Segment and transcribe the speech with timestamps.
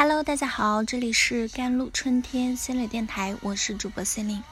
[0.00, 4.44] Hello，大家好，这里是甘露春天心理电台，我是主播心灵。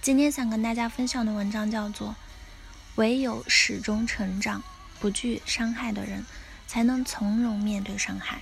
[0.00, 2.08] 今天想跟大家分享的文章叫做
[2.94, 4.62] 《唯有始终成长、
[4.98, 6.24] 不惧伤害的人，
[6.66, 8.36] 才能从容面对伤害》。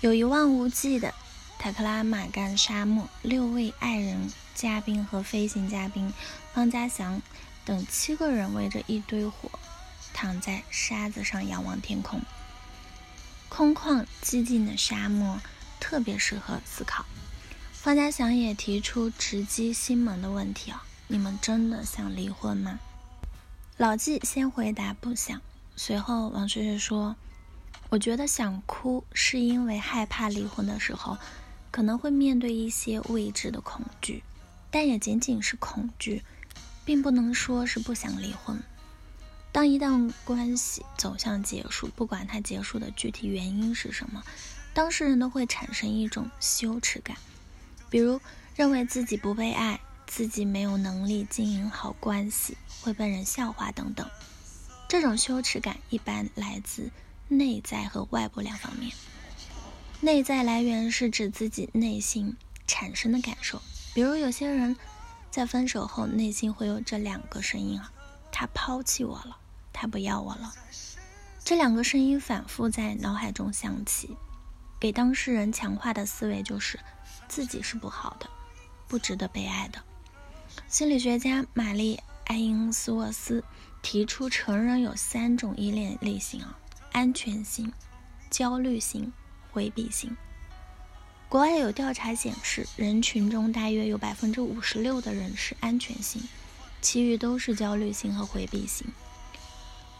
[0.00, 1.14] 有一望无际的
[1.56, 6.12] 塔克拉玛干沙漠，六位爱人、嘉宾和飞行嘉宾
[6.52, 7.22] 方家祥
[7.64, 9.48] 等七个人围着一堆火，
[10.12, 12.20] 躺在沙子上仰望天空。
[13.54, 15.38] 空旷寂静的沙漠
[15.78, 17.04] 特别适合思考。
[17.70, 22.80] 方家祥也提出直击心门的问题啊：你们真的想离婚吗？
[23.76, 25.38] 老纪先回答不想。
[25.76, 27.14] 随后王学学说
[27.92, 31.18] ：“我觉得想哭是因为害怕离婚的时候
[31.70, 34.24] 可能会面对一些未知的恐惧，
[34.70, 36.22] 但也仅仅是恐惧，
[36.86, 38.58] 并不能说是不想离婚。”
[39.52, 44.24] 当一段关系走向结束，不管它结束的具体原因是什么，
[44.72, 47.18] 当事人都会产生一种羞耻感，
[47.90, 48.18] 比如
[48.56, 54.08] 认为自己不被爱，自己没有能力经营好关系，会被人笑话等等。
[54.88, 56.90] 这种羞耻感一般来自
[57.28, 58.92] 内在和外部两方面。
[60.00, 63.60] 内在来源是指自己内心产生的感受，
[63.92, 64.74] 比如有些人
[65.30, 67.92] 在分手后，内心会有这两个声音啊：
[68.32, 69.36] 他抛弃我了。
[69.72, 70.52] 他不要我了，
[71.44, 74.16] 这两个声音反复在脑海中响起，
[74.78, 76.78] 给当事人强化的思维就是
[77.28, 78.28] 自己是不好的，
[78.86, 79.82] 不值得被爱的。
[80.68, 83.42] 心理学家玛丽·爱因斯沃斯
[83.80, 86.58] 提出，成人有三种依恋类型啊：
[86.92, 87.72] 安全型、
[88.30, 89.12] 焦虑型、
[89.50, 90.16] 回避型。
[91.28, 96.28] 国外有调查显示，人群中大约有百分之五十六的人是安全型，
[96.82, 98.86] 其余都是焦虑型和回避型。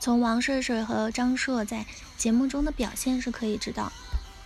[0.03, 1.87] 从王睡睡和张硕在
[2.19, 3.93] 节目中的表现是可以知道，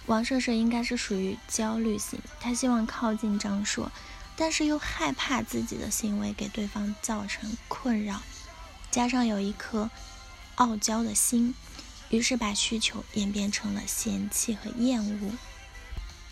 [0.04, 3.90] 王睡睡应该是属于焦虑型，他希望靠近张硕，
[4.36, 8.20] 但是又害怕自己的行为给对方造成困扰，
[8.90, 9.88] 加上有一颗
[10.56, 11.54] 傲娇的心，
[12.10, 15.30] 于是把需求演变成了嫌弃和厌恶，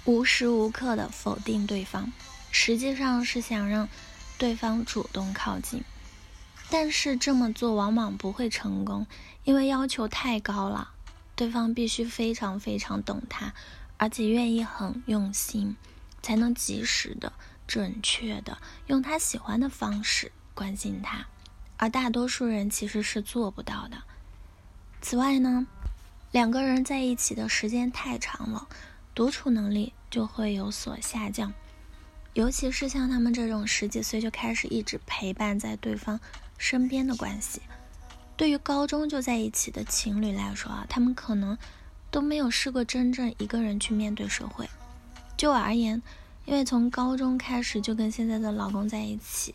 [0.04, 2.12] 无时无刻的否定对方，
[2.50, 3.88] 实际上是想让
[4.36, 5.82] 对方主动靠近。
[6.70, 9.06] 但是这么做往往不会成功，
[9.44, 10.90] 因为要求太高了。
[11.36, 13.54] 对方必须非常非常懂他，
[13.96, 15.76] 而且愿意很用心，
[16.22, 17.32] 才能及时的、
[17.66, 21.26] 准确的用他喜欢的方式关心他。
[21.76, 24.02] 而大多数人其实是做不到的。
[25.02, 25.66] 此外呢，
[26.30, 28.68] 两个人在一起的时间太长了，
[29.12, 31.52] 独处能力就会有所下降。
[32.32, 36.20] 尤其是像他们这种十几岁就开始一直陪伴在对方。
[36.58, 37.60] 身边的关系，
[38.36, 41.56] 对于高中就在一起的情侣来说啊，他们可能
[42.10, 44.68] 都没有试过真正一个人去面对社会。
[45.36, 46.02] 就我而言，
[46.44, 49.54] 因为从高中开始就跟现在的老公在一起，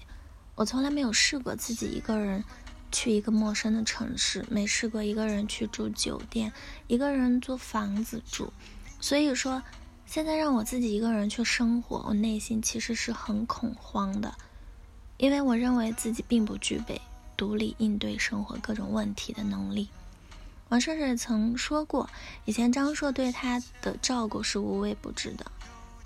[0.55, 2.43] 我从来没有试过自己一个人
[2.91, 6.51] 去一个陌生的城市，没试过一个人去住酒店，
[6.87, 8.51] 一个人租房子住。
[8.99, 9.63] 所以说，
[10.05, 14.35] 现在让我自己一个人去生活，我内心其实是很恐慌的。
[15.19, 16.99] 因为我认为自己并不具备
[17.37, 19.89] 独立应对生活各种问题的能力。
[20.69, 22.09] 王顺顺曾说过，
[22.45, 25.45] 以前张硕对他的照顾是无微不至的。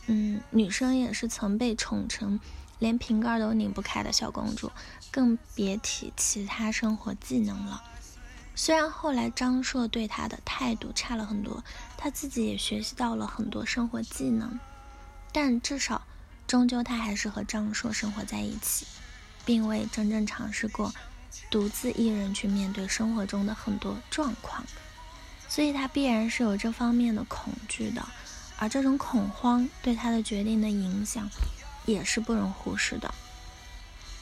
[0.08, 2.40] 嗯，女生也是曾被宠成
[2.80, 4.72] 连瓶盖都拧不开的小公主，
[5.12, 7.84] 更别提其他生活技能了。
[8.56, 11.64] 虽然后来张硕对他的态度差了很多，
[11.98, 14.60] 他自己也学习到了很多生活技能，
[15.32, 16.02] 但至少，
[16.48, 18.86] 终究他还是和张硕生活在一起。
[19.46, 20.94] 并未真正尝试过
[21.50, 24.64] 独自一人去面对生活中的很多状况，
[25.48, 28.06] 所以他必然是有这方面的恐惧的，
[28.58, 31.30] 而这种恐慌对他的决定的影响
[31.86, 33.08] 也是不容忽视的。《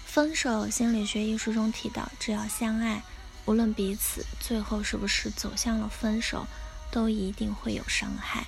[0.05, 3.01] 分手心理学》一书中提到，只要相爱，
[3.45, 6.45] 无论彼此最后是不是走向了分手，
[6.91, 8.46] 都一定会有伤害。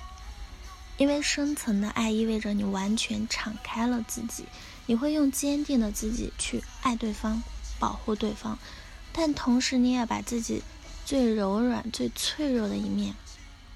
[0.98, 4.44] 因为深层的爱意味着你完全敞开了自己，
[4.86, 7.42] 你会用坚定的自己去爱对方、
[7.78, 8.58] 保护对方，
[9.12, 10.62] 但同时你也把自己
[11.04, 13.14] 最柔软、最脆弱的一面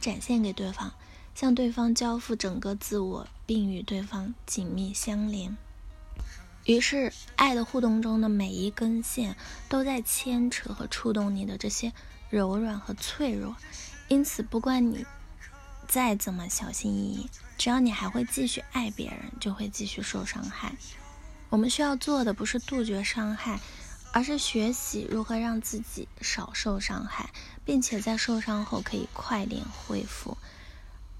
[0.00, 0.93] 展现给对方，
[1.34, 5.56] 向对方交付整个自我，并与对方紧密相连。
[6.64, 9.37] 于是，爱的互动中的每一根线
[9.70, 11.94] 都在牵扯和触动你的这些
[12.28, 13.56] 柔软和脆弱，
[14.08, 15.06] 因此，不管你。
[15.88, 20.76] 再怎么小心翼翼，只要你还会继续爱别人，就会继续受伤害。
[21.49, 23.58] 我们需要做的不是杜绝伤害，
[24.12, 27.31] 而是学习如何让自己少受伤害，
[27.64, 30.37] 并且在受伤后可以快点恢复。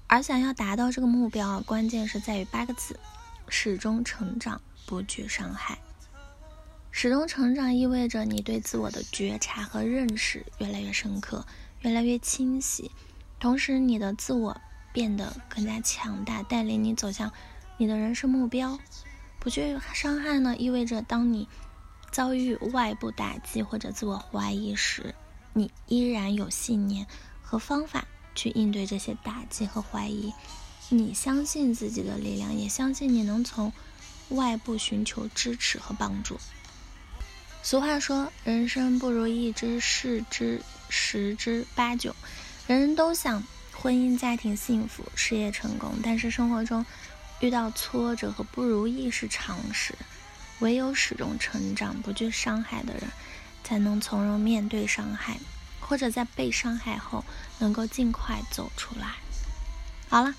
[0.05, 2.99] 而想要达到这个目标，关键是在于八个字：
[3.47, 5.79] 始终成长，不惧伤害。
[6.91, 11.45] 始终成长意味着你对自我的觉察和认识越来越深刻，
[11.81, 12.91] 越来越清晰，
[13.39, 14.59] 同时你的自我
[14.93, 17.31] 变得更加强大，带领你走向
[17.77, 18.77] 你的人生目标。
[19.39, 21.47] 不惧伤害呢，意味着当你
[22.11, 25.15] 遭遇外部打击或者自我怀疑时，
[25.53, 27.07] 你依然有信念
[27.41, 28.05] 和方法。
[28.35, 30.33] 去应对这些打击和怀疑，
[30.87, 33.73] 你相信自己的力量，也相信你能从
[34.29, 36.39] 外部寻求支持和帮助。
[37.63, 42.15] 俗话说，人生不如意之事之十之八九，
[42.69, 43.43] 人人都想
[43.73, 46.85] 婚姻家庭幸福、事业成功，但是生活中
[47.39, 49.95] 遇到挫折和不如意是常事。
[50.59, 53.01] 唯有始终成长、不惧伤害的人，
[53.63, 55.39] 才能从容面对伤害。
[55.79, 57.25] 或者在被伤害后，
[57.57, 59.15] 能够尽快走出来。
[60.07, 60.35] 好了，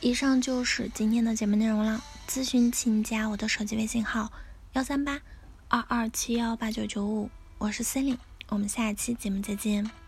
[0.00, 2.02] 以上就是今天的节目内容了。
[2.26, 4.32] 咨询请加我的手机微信号：
[4.72, 5.20] 幺三八
[5.68, 7.28] 二二七幺八九九五，
[7.58, 8.16] 我是 Celine，
[8.48, 10.03] 我们下期节目再见。